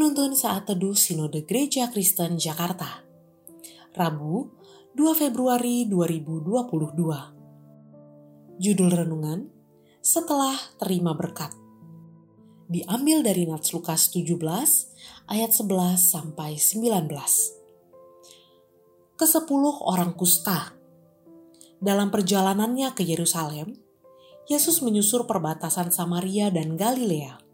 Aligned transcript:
Penuntun 0.00 0.32
Saat 0.32 0.64
Teduh 0.64 0.96
Sinode 0.96 1.44
Gereja 1.44 1.92
Kristen 1.92 2.40
Jakarta. 2.40 3.04
Rabu 3.92 4.48
2 4.96 5.12
Februari 5.12 5.84
2022 5.84 8.56
Judul 8.56 8.96
Renungan 8.96 9.44
Setelah 10.00 10.56
Terima 10.80 11.12
Berkat. 11.12 11.52
Diambil 12.72 13.20
dari 13.20 13.44
Nats 13.44 13.76
Lukas 13.76 14.08
17 14.08 14.40
ayat 15.28 15.52
11 15.52 15.68
sampai 16.00 16.56
19 16.56 19.20
Kesepuluh 19.20 19.84
orang 19.84 20.16
kusta. 20.16 20.72
Dalam 21.76 22.08
perjalanannya 22.08 22.96
ke 22.96 23.04
Yerusalem, 23.04 23.76
Yesus 24.48 24.80
menyusur 24.80 25.28
perbatasan 25.28 25.92
Samaria 25.92 26.48
dan 26.48 26.80
Galilea 26.80 27.49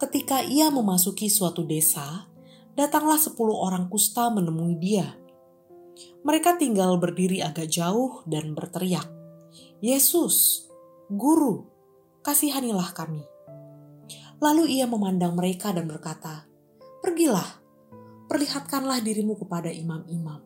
Ketika 0.00 0.40
ia 0.40 0.72
memasuki 0.72 1.28
suatu 1.28 1.60
desa, 1.68 2.24
datanglah 2.72 3.20
sepuluh 3.20 3.52
orang 3.52 3.92
kusta 3.92 4.32
menemui 4.32 4.80
dia. 4.80 5.12
Mereka 6.24 6.56
tinggal 6.56 6.96
berdiri 6.96 7.44
agak 7.44 7.68
jauh 7.68 8.24
dan 8.24 8.56
berteriak, 8.56 9.04
Yesus, 9.84 10.64
Guru, 11.12 11.68
kasihanilah 12.24 12.96
kami. 12.96 13.20
Lalu 14.40 14.80
ia 14.80 14.88
memandang 14.88 15.36
mereka 15.36 15.68
dan 15.76 15.84
berkata, 15.84 16.48
Pergilah, 17.04 17.60
perlihatkanlah 18.24 19.04
dirimu 19.04 19.36
kepada 19.36 19.68
imam-imam. 19.68 20.40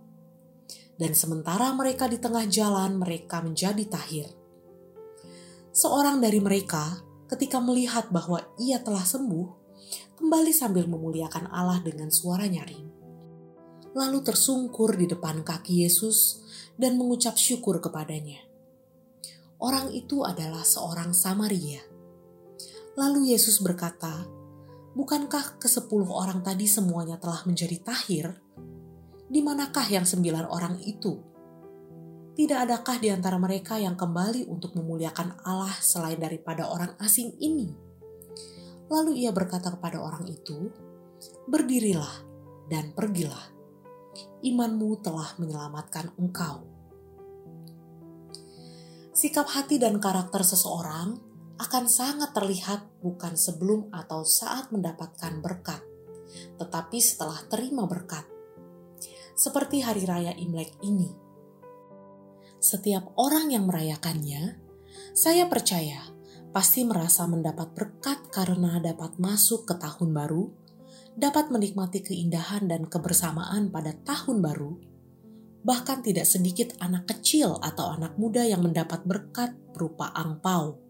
Dan 0.98 1.14
sementara 1.14 1.70
mereka 1.78 2.11
di 2.11 2.18
tengah 2.18 2.50
jalan, 2.50 2.98
mereka 2.98 3.39
menjadi 3.39 3.86
tahir. 3.86 4.27
Seorang 5.70 6.18
dari 6.18 6.42
mereka, 6.42 7.03
ketika 7.30 7.61
melihat 7.61 8.08
bahwa 8.12 8.44
ia 8.61 8.80
telah 8.80 9.05
sembuh, 9.05 9.47
kembali 10.20 10.53
sambil 10.53 10.89
memuliakan 10.89 11.50
Allah 11.50 11.80
dengan 11.80 12.08
suara 12.08 12.47
nyaring. 12.47 12.86
Lalu 13.94 14.19
tersungkur 14.27 14.98
di 14.98 15.06
depan 15.06 15.47
kaki 15.47 15.86
Yesus 15.86 16.42
dan 16.75 16.98
mengucap 16.98 17.39
syukur 17.39 17.78
kepadanya. 17.78 18.42
Orang 19.62 19.95
itu 19.95 20.27
adalah 20.27 20.67
seorang 20.67 21.14
Samaria. 21.14 21.80
Lalu 22.98 23.33
Yesus 23.33 23.62
berkata, 23.62 24.27
Bukankah 24.95 25.58
kesepuluh 25.58 26.06
orang 26.06 26.47
tadi 26.47 26.70
semuanya 26.70 27.19
telah 27.19 27.42
menjadi 27.42 27.83
tahir? 27.83 28.39
Di 29.27 29.42
manakah 29.42 29.83
yang 29.91 30.06
sembilan 30.06 30.47
orang 30.47 30.78
itu? 30.86 31.33
Tidak 32.34 32.58
adakah 32.58 32.98
di 32.98 33.14
antara 33.14 33.38
mereka 33.38 33.78
yang 33.78 33.94
kembali 33.94 34.50
untuk 34.50 34.74
memuliakan 34.74 35.46
Allah 35.46 35.70
selain 35.78 36.18
daripada 36.18 36.66
orang 36.66 36.98
asing 36.98 37.30
ini? 37.38 37.70
Lalu 38.90 39.22
ia 39.22 39.30
berkata 39.30 39.70
kepada 39.70 40.02
orang 40.02 40.27
itu, 40.27 40.66
"Berdirilah 41.46 42.27
dan 42.66 42.90
pergilah. 42.90 43.55
Imanmu 44.42 44.98
telah 44.98 45.30
menyelamatkan 45.38 46.10
engkau." 46.18 46.66
Sikap 49.14 49.46
hati 49.55 49.78
dan 49.78 50.02
karakter 50.02 50.42
seseorang 50.42 51.14
akan 51.62 51.84
sangat 51.86 52.34
terlihat 52.34 52.98
bukan 52.98 53.38
sebelum 53.38 53.94
atau 53.94 54.27
saat 54.27 54.74
mendapatkan 54.74 55.38
berkat, 55.38 55.86
tetapi 56.58 56.98
setelah 56.98 57.46
terima 57.46 57.86
berkat. 57.86 58.27
Seperti 59.39 59.86
hari 59.86 60.02
raya 60.02 60.34
Imlek 60.34 60.74
ini 60.83 61.23
setiap 62.64 63.13
orang 63.20 63.52
yang 63.52 63.69
merayakannya, 63.69 64.57
saya 65.13 65.45
percaya 65.52 66.01
pasti 66.48 66.89
merasa 66.89 67.29
mendapat 67.29 67.77
berkat 67.77 68.33
karena 68.33 68.80
dapat 68.80 69.20
masuk 69.20 69.69
ke 69.69 69.77
tahun 69.77 70.17
baru, 70.17 70.48
dapat 71.13 71.53
menikmati 71.53 72.01
keindahan 72.01 72.64
dan 72.64 72.89
kebersamaan 72.89 73.69
pada 73.69 73.92
tahun 74.08 74.41
baru. 74.41 74.80
Bahkan 75.61 76.08
tidak 76.08 76.24
sedikit 76.24 76.73
anak 76.80 77.05
kecil 77.05 77.61
atau 77.61 77.92
anak 77.92 78.17
muda 78.17 78.48
yang 78.48 78.64
mendapat 78.64 79.05
berkat 79.05 79.53
berupa 79.77 80.08
angpau. 80.17 80.80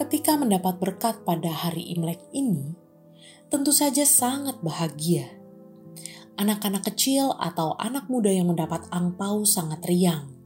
Ketika 0.00 0.40
mendapat 0.40 0.80
berkat 0.80 1.28
pada 1.28 1.52
hari 1.52 1.92
Imlek 1.92 2.24
ini, 2.32 2.72
tentu 3.52 3.74
saja 3.74 4.08
sangat 4.08 4.64
bahagia. 4.64 5.28
Anak-anak 6.38 6.88
kecil 6.88 7.34
atau 7.36 7.74
anak 7.76 8.06
muda 8.06 8.30
yang 8.30 8.48
mendapat 8.48 8.86
angpau 8.94 9.42
sangat 9.42 9.82
riang 9.84 10.37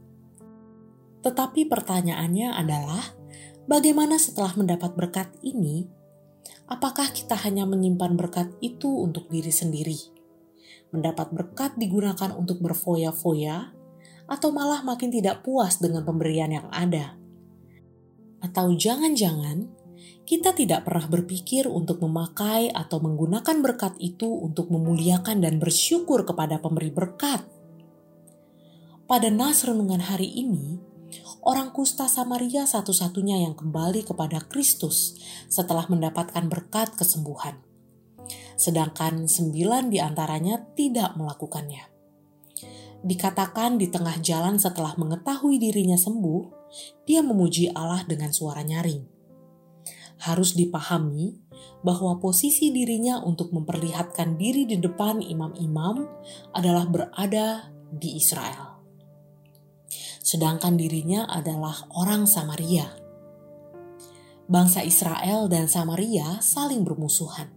tetapi 1.23 1.71
pertanyaannya 1.71 2.51
adalah, 2.51 3.15
bagaimana 3.65 4.19
setelah 4.19 4.51
mendapat 4.59 4.91
berkat 4.93 5.31
ini? 5.39 5.87
Apakah 6.67 7.15
kita 7.15 7.39
hanya 7.47 7.63
menyimpan 7.63 8.19
berkat 8.19 8.51
itu 8.59 8.91
untuk 8.91 9.31
diri 9.31 9.51
sendiri? 9.51 9.95
Mendapat 10.91 11.31
berkat 11.31 11.79
digunakan 11.79 12.35
untuk 12.35 12.59
berfoya-foya, 12.59 13.71
atau 14.27 14.49
malah 14.51 14.83
makin 14.83 15.11
tidak 15.11 15.43
puas 15.47 15.79
dengan 15.79 16.03
pemberian 16.03 16.51
yang 16.51 16.67
ada? 16.75 17.15
Atau 18.43 18.75
jangan-jangan 18.75 19.71
kita 20.27 20.51
tidak 20.55 20.87
pernah 20.87 21.07
berpikir 21.07 21.67
untuk 21.67 22.03
memakai 22.03 22.71
atau 22.71 22.99
menggunakan 22.99 23.63
berkat 23.63 23.95
itu 23.99 24.27
untuk 24.27 24.71
memuliakan 24.71 25.39
dan 25.43 25.59
bersyukur 25.59 26.27
kepada 26.27 26.59
pemberi 26.59 26.91
berkat? 26.91 27.43
Pada 29.03 29.27
nas 29.27 29.67
renungan 29.67 29.99
hari 29.99 30.31
ini, 30.31 30.79
orang 31.43 31.75
kusta 31.75 32.07
Samaria 32.07 32.63
satu-satunya 32.63 33.43
yang 33.43 33.55
kembali 33.55 34.07
kepada 34.07 34.39
Kristus 34.47 35.19
setelah 35.51 35.87
mendapatkan 35.91 36.47
berkat 36.47 36.95
kesembuhan. 36.95 37.59
Sedangkan 38.55 39.27
sembilan 39.27 39.91
di 39.91 39.99
antaranya 39.99 40.63
tidak 40.75 41.19
melakukannya. 41.19 41.91
Dikatakan 43.03 43.75
di 43.75 43.91
tengah 43.91 44.15
jalan 44.23 44.55
setelah 44.55 44.95
mengetahui 44.95 45.59
dirinya 45.59 45.99
sembuh, 45.99 46.71
dia 47.03 47.19
memuji 47.19 47.75
Allah 47.75 48.07
dengan 48.07 48.31
suara 48.31 48.63
nyaring. 48.63 49.03
Harus 50.23 50.55
dipahami 50.55 51.35
bahwa 51.83 52.15
posisi 52.23 52.71
dirinya 52.71 53.19
untuk 53.19 53.51
memperlihatkan 53.51 54.39
diri 54.39 54.63
di 54.63 54.79
depan 54.79 55.19
imam-imam 55.19 56.07
adalah 56.55 56.87
berada 56.87 57.75
di 57.91 58.15
Israel 58.15 58.72
sedangkan 60.33 60.73
dirinya 60.73 61.29
adalah 61.29 61.85
orang 61.93 62.25
Samaria. 62.25 62.89
Bangsa 64.49 64.81
Israel 64.81 65.45
dan 65.45 65.69
Samaria 65.69 66.41
saling 66.41 66.81
bermusuhan. 66.81 67.53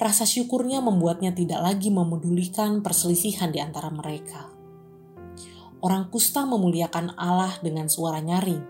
Rasa 0.00 0.24
syukurnya 0.24 0.80
membuatnya 0.80 1.36
tidak 1.36 1.60
lagi 1.60 1.92
memedulikan 1.92 2.80
perselisihan 2.80 3.52
di 3.52 3.60
antara 3.60 3.92
mereka. 3.92 4.48
Orang 5.84 6.08
kusta 6.08 6.48
memuliakan 6.48 7.12
Allah 7.20 7.60
dengan 7.60 7.92
suara 7.92 8.24
nyaring, 8.24 8.64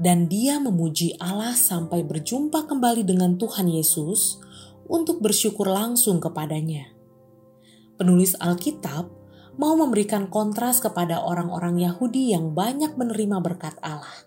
dan 0.00 0.24
dia 0.24 0.56
memuji 0.56 1.20
Allah 1.20 1.52
sampai 1.52 2.00
berjumpa 2.00 2.64
kembali 2.64 3.04
dengan 3.04 3.36
Tuhan 3.36 3.68
Yesus 3.68 4.40
untuk 4.88 5.20
bersyukur 5.20 5.68
langsung 5.68 6.16
kepadanya. 6.16 6.88
Penulis 8.00 8.32
Alkitab 8.40 9.17
mau 9.58 9.74
memberikan 9.74 10.30
kontras 10.30 10.78
kepada 10.78 11.20
orang-orang 11.20 11.82
Yahudi 11.82 12.30
yang 12.30 12.54
banyak 12.54 12.94
menerima 12.94 13.42
berkat 13.42 13.74
Allah. 13.82 14.24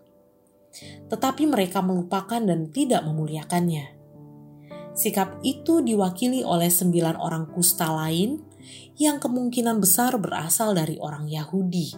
Tetapi 1.08 1.48
mereka 1.48 1.80
melupakan 1.80 2.44
dan 2.44 2.68
tidak 2.70 3.08
memuliakannya. 3.08 3.96
Sikap 4.92 5.40
itu 5.40 5.80
diwakili 5.80 6.44
oleh 6.44 6.68
sembilan 6.68 7.16
orang 7.16 7.48
kusta 7.48 7.88
lain 7.96 8.44
yang 9.00 9.24
kemungkinan 9.24 9.80
besar 9.80 10.20
berasal 10.20 10.76
dari 10.76 11.00
orang 11.00 11.32
Yahudi. 11.32 11.96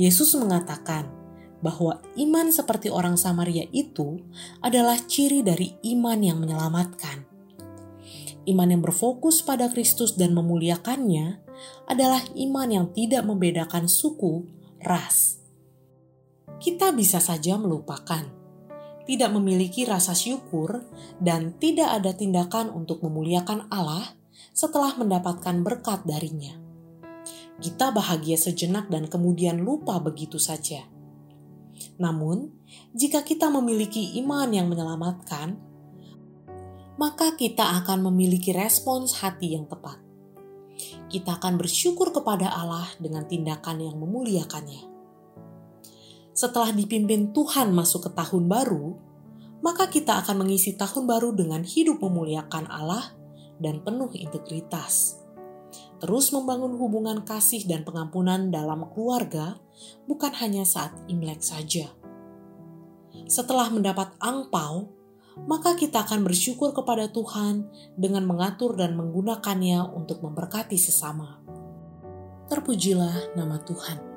Yesus 0.00 0.32
mengatakan 0.40 1.12
bahwa 1.60 2.00
iman 2.16 2.48
seperti 2.48 2.88
orang 2.88 3.20
Samaria 3.20 3.68
itu 3.74 4.22
adalah 4.64 4.96
ciri 5.04 5.44
dari 5.44 5.76
iman 5.92 6.18
yang 6.24 6.40
menyelamatkan. 6.40 7.28
Iman 8.48 8.72
yang 8.72 8.80
berfokus 8.80 9.44
pada 9.44 9.68
Kristus 9.68 10.16
dan 10.16 10.32
memuliakannya 10.32 11.47
adalah 11.88 12.22
iman 12.36 12.68
yang 12.68 12.86
tidak 12.92 13.24
membedakan 13.24 13.88
suku, 13.88 14.44
ras. 14.84 15.40
Kita 16.58 16.90
bisa 16.90 17.22
saja 17.22 17.54
melupakan, 17.54 18.26
tidak 19.06 19.30
memiliki 19.32 19.86
rasa 19.86 20.12
syukur, 20.12 20.84
dan 21.22 21.54
tidak 21.56 22.02
ada 22.02 22.12
tindakan 22.12 22.68
untuk 22.74 23.00
memuliakan 23.00 23.70
Allah 23.70 24.18
setelah 24.52 24.94
mendapatkan 24.98 25.62
berkat 25.62 26.02
darinya. 26.02 26.58
Kita 27.58 27.90
bahagia 27.90 28.38
sejenak 28.38 28.86
dan 28.90 29.10
kemudian 29.10 29.62
lupa 29.62 29.98
begitu 29.98 30.38
saja. 30.38 30.86
Namun, 31.98 32.54
jika 32.94 33.26
kita 33.26 33.50
memiliki 33.50 34.18
iman 34.22 34.50
yang 34.50 34.70
menyelamatkan, 34.70 35.58
maka 36.98 37.34
kita 37.38 37.82
akan 37.82 38.10
memiliki 38.10 38.50
respons 38.50 39.22
hati 39.22 39.54
yang 39.54 39.70
tepat 39.70 40.07
kita 41.10 41.38
akan 41.38 41.58
bersyukur 41.58 42.14
kepada 42.14 42.48
Allah 42.50 42.86
dengan 43.02 43.26
tindakan 43.26 43.82
yang 43.82 43.96
memuliakannya. 43.98 44.86
Setelah 46.32 46.70
dipimpin 46.70 47.34
Tuhan 47.34 47.74
masuk 47.74 48.06
ke 48.06 48.10
tahun 48.14 48.46
baru, 48.46 48.94
maka 49.58 49.90
kita 49.90 50.22
akan 50.22 50.46
mengisi 50.46 50.78
tahun 50.78 51.10
baru 51.10 51.34
dengan 51.34 51.66
hidup 51.66 51.98
memuliakan 51.98 52.70
Allah 52.70 53.10
dan 53.58 53.82
penuh 53.82 54.10
integritas. 54.14 55.18
Terus 55.98 56.30
membangun 56.30 56.78
hubungan 56.78 57.26
kasih 57.26 57.66
dan 57.66 57.82
pengampunan 57.82 58.54
dalam 58.54 58.86
keluarga 58.94 59.58
bukan 60.06 60.30
hanya 60.38 60.62
saat 60.62 60.94
Imlek 61.10 61.42
saja. 61.42 61.90
Setelah 63.26 63.66
mendapat 63.74 64.14
angpau, 64.22 64.94
maka 65.44 65.76
kita 65.76 66.08
akan 66.08 66.24
bersyukur 66.24 66.72
kepada 66.72 67.12
Tuhan 67.12 67.68
dengan 67.94 68.24
mengatur 68.24 68.74
dan 68.74 68.96
menggunakannya 68.96 69.92
untuk 69.92 70.24
memberkati 70.24 70.80
sesama. 70.80 71.38
Terpujilah 72.48 73.36
nama 73.36 73.60
Tuhan. 73.60 74.07